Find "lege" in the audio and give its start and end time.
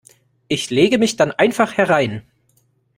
0.71-0.97